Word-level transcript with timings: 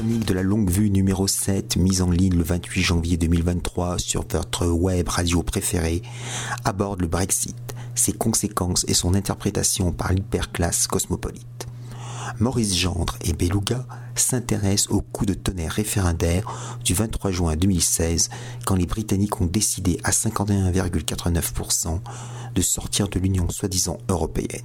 chronique 0.00 0.24
de 0.24 0.32
la 0.32 0.42
longue 0.42 0.70
vue 0.70 0.88
numéro 0.88 1.28
7, 1.28 1.76
mise 1.76 2.00
en 2.00 2.10
ligne 2.10 2.34
le 2.34 2.42
28 2.42 2.80
janvier 2.80 3.18
2023 3.18 3.98
sur 3.98 4.24
votre 4.26 4.66
web 4.66 5.06
radio 5.06 5.42
préférée, 5.42 6.00
aborde 6.64 7.02
le 7.02 7.06
Brexit, 7.06 7.74
ses 7.94 8.12
conséquences 8.12 8.86
et 8.88 8.94
son 8.94 9.12
interprétation 9.12 9.92
par 9.92 10.14
l'hyperclasse 10.14 10.86
cosmopolite. 10.86 11.66
Maurice 12.38 12.74
Gendre 12.74 13.18
et 13.26 13.34
Beluga 13.34 13.86
s'intéressent 14.14 14.90
au 14.90 15.02
coup 15.02 15.26
de 15.26 15.34
tonnerre 15.34 15.72
référendaire 15.72 16.46
du 16.82 16.94
23 16.94 17.30
juin 17.30 17.56
2016 17.56 18.30
quand 18.64 18.76
les 18.76 18.86
Britanniques 18.86 19.38
ont 19.42 19.46
décidé 19.46 20.00
à 20.02 20.12
51,89% 20.12 22.00
de 22.54 22.62
sortir 22.62 23.06
de 23.08 23.18
l'Union 23.18 23.50
soi-disant 23.50 23.98
européenne. 24.08 24.64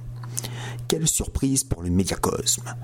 Quelle 0.88 1.06
surprise 1.06 1.62
pour 1.62 1.82
le 1.82 1.90
médiacosme 1.90 2.74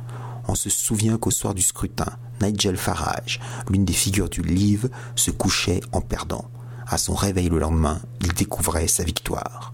On 0.49 0.55
se 0.55 0.71
souvient 0.71 1.19
qu'au 1.19 1.31
soir 1.31 1.55
du 1.55 1.63
scrutin, 1.63 2.19
Nigel 2.41 2.77
Farage, 2.77 3.41
l'une 3.71 3.85
des 3.85 3.93
figures 3.93 4.29
du 4.29 4.43
livre, 4.43 4.89
se 5.15 5.31
couchait 5.31 5.81
en 5.93 6.01
perdant. 6.01 6.51
À 6.87 6.99
son 6.99 7.15
réveil 7.15 7.49
le 7.49 7.59
lendemain, 7.59 8.01
il 8.23 8.33
découvrait 8.33 8.89
sa 8.89 9.05
victoire. 9.05 9.73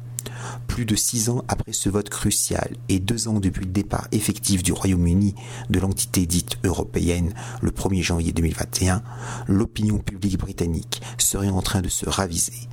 Plus 0.66 0.84
de 0.84 0.94
six 0.94 1.30
ans 1.30 1.44
après 1.48 1.72
ce 1.72 1.88
vote 1.88 2.10
crucial 2.10 2.76
et 2.88 3.00
deux 3.00 3.28
ans 3.28 3.40
depuis 3.40 3.64
le 3.64 3.72
départ 3.72 4.06
effectif 4.12 4.62
du 4.62 4.72
Royaume-Uni 4.72 5.34
de 5.70 5.80
l'entité 5.80 6.26
dite 6.26 6.58
européenne 6.64 7.32
le 7.62 7.70
1er 7.70 8.02
janvier 8.02 8.32
2021, 8.32 9.02
l'opinion 9.46 9.98
publique 9.98 10.38
britannique 10.38 11.02
serait 11.16 11.48
en 11.48 11.62
train 11.62 11.80
de 11.80 11.88
se 11.88 12.08
raviser 12.08 12.68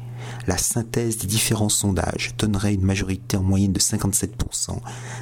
la 0.47 0.57
synthèse 0.57 1.17
des 1.17 1.27
différents 1.27 1.69
sondages 1.69 2.33
donnerait 2.37 2.73
une 2.73 2.83
majorité 2.83 3.37
en 3.37 3.43
moyenne 3.43 3.73
de 3.73 3.79
57% 3.79 4.79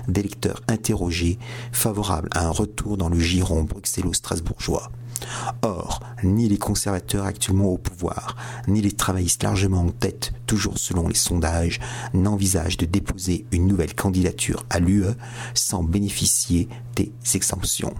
d'électeurs 0.08 0.62
interrogés 0.68 1.40
favorables 1.72 2.30
à 2.32 2.46
un 2.46 2.52
retour 2.52 2.98
dans 2.98 3.10
le 3.10 3.20
giron 3.20 3.64
bruxello-strasbourgeois. 3.64 4.92
Or, 5.62 6.02
ni 6.24 6.50
les 6.50 6.58
conservateurs 6.58 7.26
actuellement 7.26 7.68
au 7.68 7.78
pouvoir, 7.78 8.36
ni 8.68 8.82
les 8.82 8.92
travaillistes 8.92 9.44
largement 9.44 9.82
en 9.82 9.90
tête, 9.90 10.34
toujours 10.48 10.78
selon 10.78 11.08
les 11.08 11.16
sondages, 11.16 11.80
n'envisagent 12.14 12.78
de 12.78 12.86
déposer 12.86 13.46
une 13.52 13.68
nouvelle 13.68 13.96
candidature 13.96 14.66
à 14.70 14.80
l'UE 14.80 15.06
sans 15.54 15.84
bénéficier 15.84 16.68
des 16.96 17.12
exemptions. 17.36 17.94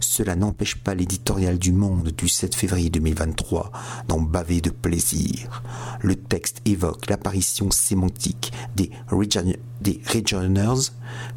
Cela 0.00 0.36
n'empêche 0.36 0.76
pas 0.76 0.94
l'éditorial 0.94 1.58
du 1.58 1.72
Monde 1.72 2.10
du 2.10 2.28
7 2.28 2.54
février 2.54 2.90
2023 2.90 3.72
d'en 4.08 4.20
baver 4.20 4.60
de 4.60 4.70
plaisir. 4.70 5.62
Le 6.00 6.16
texte 6.16 6.60
évoque 6.64 7.08
l'apparition 7.08 7.70
sémantique 7.70 8.52
des, 8.76 8.90
Regioners, 9.08 9.58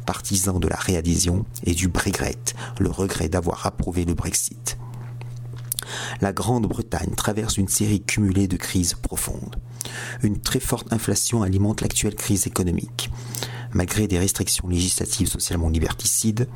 partisans 0.06 0.60
de 0.60 0.68
la 0.68 0.76
réadhésion, 0.76 1.44
et 1.64 1.74
du 1.74 1.88
Brexit, 1.88 2.54
le 2.78 2.90
regret 2.90 3.28
d'avoir 3.28 3.66
approuvé 3.66 4.04
le 4.04 4.14
Brexit. 4.14 4.78
La 6.20 6.32
Grande-Bretagne 6.32 7.14
traverse 7.16 7.58
une 7.58 7.68
série 7.68 8.00
cumulée 8.00 8.48
de 8.48 8.56
crises 8.56 8.94
profondes. 8.94 9.56
Une 10.22 10.40
très 10.40 10.60
forte 10.60 10.92
inflation 10.92 11.42
alimente 11.42 11.80
l'actuelle 11.80 12.14
crise 12.14 12.46
économique. 12.46 13.10
Malgré 13.72 14.06
des 14.06 14.18
restrictions 14.18 14.68
législatives 14.68 15.28
socialement 15.28 15.68
liberticides, 15.68 16.48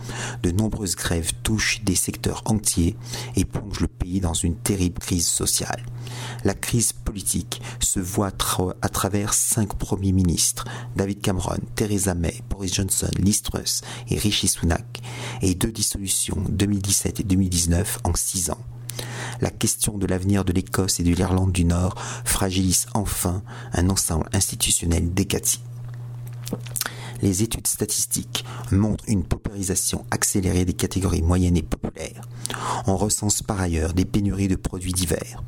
de 0.43 0.51
nombreuses 0.51 0.97
grèves 0.97 1.33
touchent 1.43 1.83
des 1.85 1.95
secteurs 1.95 2.43
entiers 2.47 2.97
et 3.37 3.45
plongent 3.45 3.81
le 3.81 3.89
pays 3.89 4.21
dans 4.21 4.35
une 4.35 4.57
terrible 4.57 4.99
crise 4.99 5.27
sociale. 5.27 5.85
La 6.45 6.55
crise 6.55 6.93
politique 6.93 7.61
se 7.81 8.01
voit 8.01 8.33
à 8.83 8.89
travers 8.89 9.35
cinq 9.35 9.75
premiers 9.75 10.13
ministres, 10.13 10.65
David 10.97 11.21
Cameron, 11.21 11.59
Theresa 11.75 12.15
May, 12.15 12.43
Boris 12.49 12.75
Johnson, 12.75 13.11
Liz 13.19 13.43
Truss 13.43 13.83
et 14.09 14.19
Rishi 14.19 14.49
Sunak, 14.49 15.01
et 15.43 15.55
deux 15.55 15.73
dissolutions 15.73 16.39
2017 16.49 17.21
et 17.21 17.25
2019 17.25 17.99
en 18.05 18.15
six 18.15 18.51
ans 18.51 18.59
la 19.41 19.51
question 19.51 19.99
de 19.99 20.07
l'avenir 20.07 20.45
de 20.45 20.53
l'Écosse 20.53 21.01
et 21.01 21.03
de 21.03 21.15
l'Irlande 21.15 21.53
du 21.53 21.65
Nord 21.65 21.95
fragilise 22.25 22.87
enfin 22.95 23.43
un 23.73 23.89
ensemble 23.89 24.29
institutionnel 24.33 25.13
décati 25.13 25.61
les 27.23 27.43
études 27.43 27.67
statistiques 27.67 28.45
montrent 28.73 29.05
une 29.09 29.25
paupérisation 29.25 30.05
accélérée 30.11 30.65
des 30.65 30.73
catégories 30.73 31.23
moyennes 31.23 31.57
et 31.57 31.63
populaires. 31.63 32.23
On 32.87 32.97
recense 32.97 33.43
par 33.43 33.61
ailleurs 33.61 33.93
des 33.93 34.05
pénuries 34.05 34.49
de 34.49 34.57
produits 34.57 34.93
divers. 34.93 35.43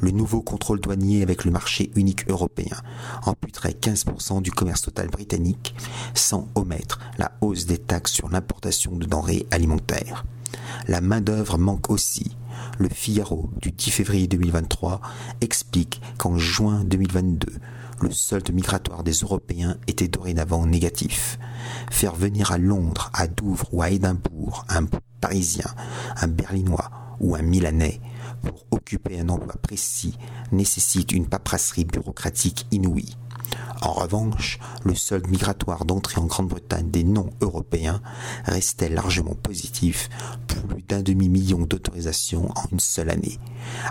Le 0.00 0.10
nouveau 0.10 0.42
contrôle 0.42 0.80
douanier 0.80 1.22
avec 1.22 1.44
le 1.44 1.50
marché 1.50 1.90
unique 1.94 2.28
européen 2.28 2.76
amputerait 3.24 3.76
15% 3.80 4.42
du 4.42 4.50
commerce 4.50 4.82
total 4.82 5.08
britannique, 5.08 5.74
sans 6.14 6.48
omettre 6.54 6.98
la 7.18 7.32
hausse 7.40 7.66
des 7.66 7.78
taxes 7.78 8.12
sur 8.12 8.28
l'importation 8.28 8.96
de 8.96 9.06
denrées 9.06 9.46
alimentaires. 9.50 10.24
La 10.88 11.00
main-d'œuvre 11.00 11.58
manque 11.58 11.90
aussi. 11.90 12.36
Le 12.78 12.88
Figaro 12.88 13.50
du 13.60 13.72
10 13.72 13.90
février 13.90 14.26
2023 14.28 15.00
explique 15.40 16.00
qu'en 16.18 16.38
juin 16.38 16.84
2022, 16.84 17.48
le 18.00 18.10
solde 18.10 18.52
migratoire 18.52 19.04
des 19.04 19.12
Européens 19.12 19.76
était 19.86 20.08
dorénavant 20.08 20.66
négatif. 20.66 21.38
Faire 21.90 22.14
venir 22.14 22.50
à 22.52 22.58
Londres, 22.58 23.10
à 23.14 23.28
Douvres 23.28 23.72
ou 23.72 23.82
à 23.82 23.90
Édimbourg 23.90 24.64
un 24.68 24.86
Parisien, 25.20 25.66
un 26.16 26.28
Berlinois 26.28 26.90
ou 27.20 27.36
un 27.36 27.42
Milanais 27.42 28.00
pour 28.42 28.66
occuper 28.72 29.20
un 29.20 29.28
emploi 29.28 29.54
précis 29.62 30.18
nécessite 30.50 31.12
une 31.12 31.28
paperasserie 31.28 31.84
bureaucratique 31.84 32.66
inouïe. 32.72 33.16
En 33.82 33.92
revanche, 33.92 34.58
le 34.84 34.94
solde 34.94 35.28
migratoire 35.28 35.84
d'entrée 35.84 36.20
en 36.20 36.26
Grande-Bretagne 36.26 36.90
des 36.90 37.04
non-européens 37.04 38.00
restait 38.44 38.88
largement 38.88 39.34
positif, 39.34 40.08
plus 40.46 40.82
d'un 40.82 41.02
demi-million 41.02 41.60
d'autorisations 41.60 42.48
en 42.50 42.64
une 42.70 42.80
seule 42.80 43.10
année. 43.10 43.38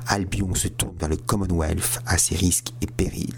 Albion 0.07 0.55
se 0.55 0.69
tourne 0.69 0.95
vers 0.97 1.09
le 1.09 1.17
Commonwealth 1.17 1.99
à 2.05 2.17
ses 2.17 2.35
risques 2.35 2.73
et 2.81 2.87
périls. 2.87 3.35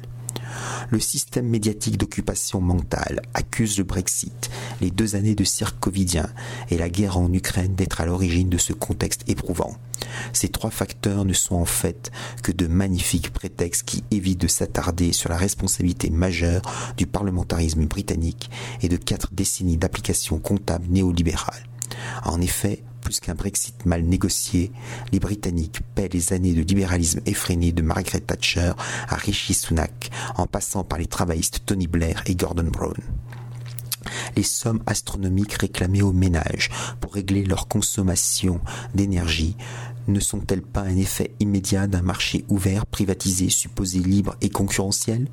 Le 0.89 0.99
système 0.99 1.47
médiatique 1.47 1.97
d'occupation 1.97 2.61
mentale 2.61 3.21
accuse 3.33 3.77
le 3.77 3.83
Brexit, 3.83 4.49
les 4.81 4.91
deux 4.91 5.15
années 5.15 5.35
de 5.35 5.43
cirque 5.43 5.79
covidien 5.79 6.29
et 6.69 6.77
la 6.77 6.89
guerre 6.89 7.17
en 7.17 7.31
Ukraine 7.31 7.75
d'être 7.75 8.01
à 8.01 8.05
l'origine 8.05 8.49
de 8.49 8.57
ce 8.57 8.73
contexte 8.73 9.23
éprouvant. 9.27 9.75
Ces 10.33 10.49
trois 10.49 10.69
facteurs 10.69 11.25
ne 11.25 11.33
sont 11.33 11.55
en 11.55 11.65
fait 11.65 12.11
que 12.41 12.51
de 12.51 12.67
magnifiques 12.67 13.31
prétextes 13.31 13.83
qui 13.83 14.03
évitent 14.11 14.41
de 14.41 14.47
s'attarder 14.47 15.13
sur 15.13 15.29
la 15.29 15.37
responsabilité 15.37 16.09
majeure 16.09 16.61
du 16.97 17.07
parlementarisme 17.07 17.85
britannique 17.85 18.49
et 18.81 18.89
de 18.89 18.97
quatre 18.97 19.33
décennies 19.33 19.77
d'application 19.77 20.39
comptable 20.39 20.87
néolibérale. 20.89 21.63
En 22.23 22.41
effet, 22.41 22.83
plus 23.03 23.19
qu'un 23.19 23.35
Brexit 23.35 23.85
mal 23.85 24.03
négocié, 24.03 24.71
les 25.11 25.19
Britanniques 25.19 25.81
paient 25.93 26.09
les 26.11 26.33
années 26.33 26.53
de 26.53 26.61
libéralisme 26.61 27.19
effréné 27.25 27.71
de 27.71 27.81
Margaret 27.81 28.21
Thatcher 28.21 28.71
à 29.07 29.15
Rishi 29.15 29.53
Sunak, 29.53 30.09
en 30.35 30.47
passant 30.47 30.83
par 30.83 30.97
les 30.99 31.05
travaillistes 31.05 31.63
Tony 31.65 31.87
Blair 31.87 32.23
et 32.25 32.35
Gordon 32.35 32.69
Brown. 32.71 32.95
Les 34.35 34.43
sommes 34.43 34.83
astronomiques 34.85 35.53
réclamées 35.53 36.01
aux 36.01 36.13
ménages 36.13 36.69
pour 36.99 37.13
régler 37.13 37.43
leur 37.43 37.67
consommation 37.67 38.59
d'énergie 38.95 39.55
ne 40.07 40.19
sont-elles 40.19 40.61
pas 40.61 40.81
un 40.81 40.97
effet 40.97 41.31
immédiat 41.39 41.87
d'un 41.87 42.01
marché 42.01 42.45
ouvert, 42.49 42.85
privatisé, 42.85 43.49
supposé 43.49 43.99
libre 43.99 44.35
et 44.41 44.49
concurrentiel? 44.49 45.27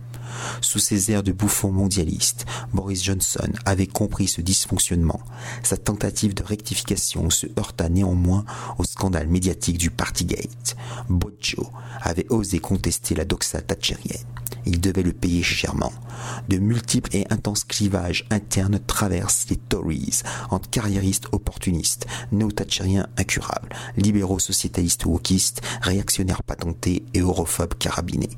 Sous 0.61 0.79
ces 0.79 1.11
airs 1.11 1.23
de 1.23 1.33
bouffon 1.33 1.73
mondialiste, 1.73 2.47
Boris 2.73 3.03
Johnson 3.03 3.51
avait 3.65 3.87
compris 3.87 4.29
ce 4.29 4.41
dysfonctionnement. 4.41 5.21
Sa 5.63 5.77
tentative 5.77 6.35
de 6.35 6.43
rectification 6.43 7.31
se 7.31 7.47
heurta 7.59 7.89
néanmoins 7.89 8.45
au 8.79 8.85
scandale 8.85 9.29
médiatique 9.29 9.79
du 9.79 9.91
Partygate. 9.91 10.77
Bojo 11.09 11.71
avait 12.03 12.27
osé 12.31 12.59
contester 12.61 13.15
la 13.15 13.25
doxa 13.25 13.61
thatchérienne. 13.61 14.25
Il 14.67 14.81
devait 14.81 15.03
le 15.03 15.13
payer 15.13 15.43
chèrement. 15.43 15.93
De 16.49 16.59
multiples 16.59 17.17
et 17.17 17.27
intenses 17.31 17.65
clivages 17.65 18.27
internes 18.31 18.79
traversent 18.87 19.47
les 19.49 19.57
Tories 19.57 20.21
entre 20.51 20.69
carriéristes 20.69 21.29
opportunistes, 21.33 22.07
néo-thatchériens 22.33 23.07
incurables, 23.17 23.71
libéraux 23.97 24.39
sociétalistes 24.61 25.07
wokistes, 25.07 25.63
réactionnaires 25.81 26.43
patentés 26.43 27.03
et 27.15 27.21
europhobes 27.21 27.75
carabinés. 27.79 28.37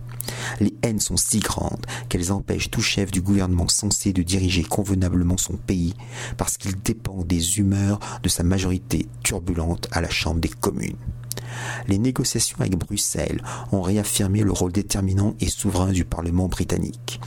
Les 0.60 0.72
haines 0.82 1.00
sont 1.00 1.16
si 1.16 1.40
grandes 1.40 1.84
qu'elles 2.08 2.30
empêchent 2.30 2.70
tout 2.70 2.80
chef 2.80 3.10
du 3.10 3.20
gouvernement 3.20 3.66
censé 3.66 4.12
de 4.12 4.22
diriger 4.22 4.62
convenablement 4.62 5.36
son 5.36 5.56
pays 5.56 5.94
parce 6.36 6.56
qu'il 6.58 6.80
dépend 6.80 7.24
des 7.24 7.58
humeurs 7.58 7.98
de 8.22 8.28
sa 8.28 8.44
majorité 8.44 9.08
turbulente 9.24 9.88
à 9.90 10.00
la 10.00 10.10
Chambre 10.10 10.40
des 10.40 10.48
communes. 10.48 10.96
Les 11.88 11.98
négociations 11.98 12.58
avec 12.60 12.76
Bruxelles 12.76 13.42
ont 13.72 13.82
réaffirmé 13.82 14.40
le 14.40 14.52
rôle 14.52 14.72
déterminant 14.72 15.34
et 15.40 15.48
souverain 15.48 15.92
du 15.92 16.04
Parlement 16.04 16.48
britannique. 16.48 17.20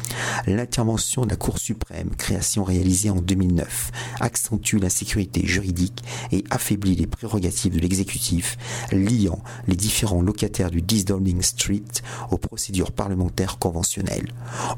L'intervention 0.48 1.26
de 1.26 1.30
la 1.30 1.36
Cour 1.36 1.60
suprême, 1.60 2.10
création 2.18 2.64
réalisée 2.64 3.10
en 3.10 3.22
2009, 3.22 3.92
accentue 4.20 4.78
l'insécurité 4.78 5.46
juridique 5.46 6.04
et 6.32 6.44
affaiblit 6.50 6.96
les 6.96 7.08
prérogatives 7.08 7.74
de 7.76 7.80
l'exécutif, 7.80 8.58
liant 8.92 9.44
les 9.68 9.76
différents 9.76 10.22
locataires 10.22 10.72
du 10.72 10.82
10 10.82 11.06
Downing 11.06 11.42
Street 11.42 11.84
aux 12.32 12.38
procédures 12.38 12.92
parlementaires 12.92 13.58
conventionnelles. 13.60 14.32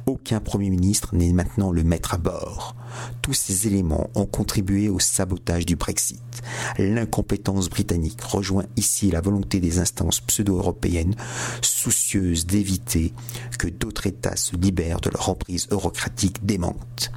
Aucun 0.06 0.40
Premier 0.40 0.70
ministre 0.70 1.16
n'est 1.16 1.34
maintenant 1.34 1.72
le 1.72 1.84
maître 1.84 2.14
à 2.14 2.18
bord. 2.18 2.76
Tous 3.22 3.34
ces 3.34 3.68
éléments 3.68 4.10
ont 4.16 4.26
contribué 4.26 4.90
au 4.90 5.00
sabotage 5.00 5.66
du 5.66 5.76
Brexit. 5.76 6.22
L'incompétence 6.78 7.70
britannique 7.70 8.22
rejoint 8.22 8.66
ici 8.76 9.12
la 9.12 9.22
volonté 9.22 9.37
des 9.40 9.80
instances 9.80 10.22
pseudo-européennes 10.22 11.16
soucieuses 11.62 12.46
d'éviter 12.46 13.14
que 13.58 13.68
d'autres 13.68 14.08
États 14.08 14.36
se 14.36 14.56
libèrent 14.56 15.02
de 15.02 15.10
leur 15.10 15.30
emprise 15.30 15.68
eurocratique 15.72 16.46
démente. 16.46 17.12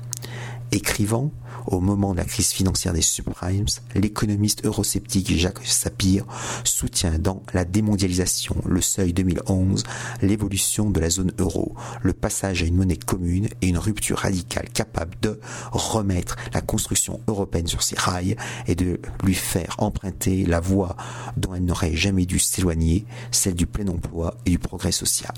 Écrivant, 0.73 1.33
au 1.67 1.81
moment 1.81 2.13
de 2.13 2.19
la 2.19 2.25
crise 2.25 2.53
financière 2.53 2.93
des 2.93 3.03
subprimes, 3.03 3.67
l'économiste 3.97 4.65
eurosceptique 4.65 5.37
Jacques 5.37 5.67
Sapir 5.67 6.25
soutient 6.63 7.19
dans 7.19 7.43
La 7.53 7.65
démondialisation, 7.65 8.55
le 8.65 8.81
seuil 8.81 9.13
2011, 9.13 9.83
l'évolution 10.23 10.91
de 10.91 11.01
la 11.01 11.11
zone 11.11 11.33
euro, 11.39 11.75
le 12.03 12.13
passage 12.13 12.63
à 12.63 12.67
une 12.67 12.77
monnaie 12.77 12.97
commune 12.97 13.49
et 13.63 13.67
une 13.69 13.79
rupture 13.79 14.19
radicale 14.19 14.69
capable 14.69 15.17
de 15.23 15.41
remettre 15.73 16.37
la 16.55 16.61
construction 16.61 17.21
européenne 17.27 17.67
sur 17.67 17.83
ses 17.83 17.97
rails 17.97 18.37
et 18.69 18.77
de 18.77 19.01
lui 19.25 19.35
faire 19.35 19.75
emprunter 19.79 20.47
la 20.47 20.61
voie 20.61 20.97
dont 21.37 21.55
elle 21.55 21.65
n'aurait 21.65 21.97
jamais 21.97 22.27
dû 22.27 22.39
s'éloigner, 22.39 23.07
celle 23.33 23.55
du 23.55 23.67
plein 23.67 23.89
emploi 23.89 24.37
et 24.47 24.51
du 24.51 24.59
progrès 24.59 24.93
social. 24.93 25.35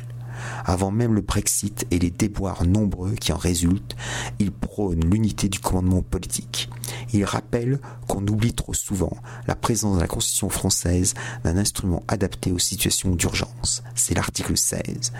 Avant 0.65 0.91
même 0.91 1.15
le 1.15 1.21
Brexit 1.21 1.87
et 1.91 1.99
les 1.99 2.11
déboires 2.11 2.65
nombreux 2.65 3.13
qui 3.13 3.33
en 3.33 3.37
résultent, 3.37 3.97
il 4.39 4.53
prône 4.53 5.05
l'unité 5.05 5.49
du 5.49 5.61
commandement 5.61 6.03
politique. 6.03 6.69
Il 7.13 7.25
rappelle 7.25 7.79
qu'on 8.09 8.27
oublie 8.27 8.55
trop 8.55 8.75
souvent 8.75 9.17
la 9.47 9.55
présence 9.55 9.95
dans 9.95 10.01
la 10.01 10.07
Constitution 10.07 10.49
française 10.49 11.15
d'un 11.45 11.57
instrument 11.57 12.03
adapté 12.09 12.53
aux 12.53 12.59
situations 12.59 13.15
d'urgence. 13.15 13.83
C'est 13.95 14.15
l'article 14.15 14.57
16. 14.57 15.13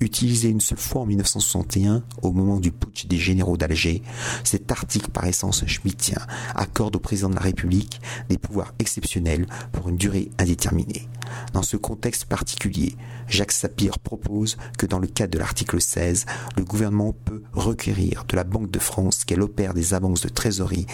Utilisé 0.00 0.48
une 0.48 0.60
seule 0.60 0.78
fois 0.78 1.02
en 1.02 1.06
1961, 1.06 2.02
au 2.22 2.32
moment 2.32 2.60
du 2.60 2.70
putsch 2.70 3.06
des 3.06 3.18
généraux 3.18 3.56
d'Alger, 3.56 4.02
cet 4.44 4.70
article 4.70 5.10
par 5.10 5.26
essence 5.26 5.64
schmittien 5.66 6.18
accorde 6.54 6.96
au 6.96 7.00
président 7.00 7.30
de 7.30 7.36
la 7.36 7.40
République 7.40 8.00
des 8.28 8.38
pouvoirs 8.38 8.74
exceptionnels 8.78 9.46
pour 9.72 9.88
une 9.88 9.96
durée 9.96 10.30
indéterminée. 10.38 11.08
Dans 11.52 11.62
ce 11.62 11.76
contexte 11.76 12.24
particulier, 12.24 12.96
Jacques 13.28 13.52
Sapir 13.52 13.98
propose 13.98 14.56
que 14.78 14.86
dans 14.86 14.98
le 14.98 15.06
cadre 15.06 15.32
de 15.32 15.38
l'article 15.38 15.80
16, 15.80 16.26
le 16.56 16.64
gouvernement 16.64 17.14
peut 17.24 17.42
requérir 17.52 18.24
de 18.26 18.36
la 18.36 18.44
Banque 18.44 18.70
de 18.70 18.78
France 18.78 19.24
qu'elle 19.24 19.42
opère 19.42 19.74
des 19.74 19.94
avances 19.94 20.22
de 20.22 20.28
trésorerie 20.28 20.86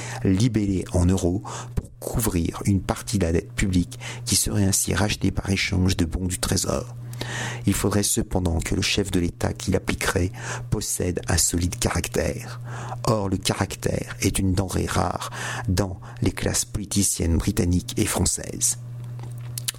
libellées 0.44 0.84
en 0.92 1.06
euros 1.06 1.42
pour 1.74 1.90
couvrir 1.98 2.62
une 2.66 2.82
partie 2.82 3.18
de 3.18 3.24
la 3.24 3.32
dette 3.32 3.52
publique 3.52 3.98
qui 4.26 4.36
serait 4.36 4.64
ainsi 4.64 4.94
rachetée 4.94 5.30
par 5.30 5.48
échange 5.48 5.96
de 5.96 6.04
bons 6.04 6.26
du 6.26 6.38
Trésor. 6.38 6.94
Il 7.64 7.72
faudrait 7.72 8.02
cependant 8.02 8.58
que 8.58 8.74
le 8.74 8.82
chef 8.82 9.10
de 9.10 9.20
l'État 9.20 9.54
qui 9.54 9.70
l'appliquerait 9.70 10.32
possède 10.68 11.22
un 11.28 11.38
solide 11.38 11.78
caractère. 11.78 12.60
Or, 13.06 13.30
le 13.30 13.38
caractère 13.38 14.16
est 14.20 14.38
une 14.38 14.52
denrée 14.52 14.86
rare 14.86 15.30
dans 15.68 15.98
les 16.20 16.32
classes 16.32 16.66
politiciennes 16.66 17.38
britanniques 17.38 17.94
et 17.96 18.06
françaises 18.06 18.78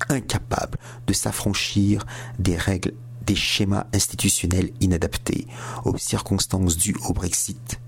incapable 0.09 0.77
de 1.07 1.13
s'affranchir 1.13 2.05
des 2.37 2.57
règles 2.57 2.93
des 3.25 3.35
schémas 3.35 3.87
institutionnels 3.91 4.71
inadaptés 4.81 5.47
aux 5.83 5.97
circonstances 5.97 6.77
dues 6.77 6.95
au 7.07 7.13
Brexit, 7.13 7.79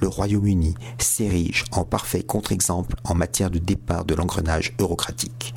le 0.00 0.08
Royaume-Uni 0.08 0.74
s'érige 0.98 1.64
en 1.72 1.84
parfait 1.84 2.22
contre-exemple 2.22 2.96
en 3.04 3.14
matière 3.14 3.50
de 3.50 3.58
départ 3.58 4.04
de 4.04 4.14
l'engrenage 4.14 4.74
eurocratique. 4.78 5.54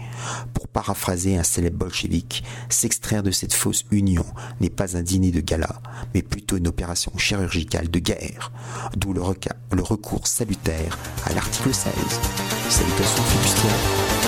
Pour 0.53 0.67
paraphraser 0.67 1.37
un 1.37 1.43
célèbre 1.43 1.77
bolchevique, 1.77 2.43
s'extraire 2.69 3.23
de 3.23 3.31
cette 3.31 3.53
fausse 3.53 3.85
union 3.91 4.25
n'est 4.59 4.69
pas 4.69 4.97
un 4.97 5.01
dîner 5.01 5.31
de 5.31 5.41
gala, 5.41 5.81
mais 6.13 6.21
plutôt 6.21 6.57
une 6.57 6.67
opération 6.67 7.11
chirurgicale 7.17 7.89
de 7.89 7.99
guerre, 7.99 8.51
d'où 8.95 9.13
le, 9.13 9.21
recours 9.21 10.27
salutaire 10.27 10.97
à 11.25 11.33
l'article 11.33 11.73
16. 11.73 11.93
Salutations 12.69 14.22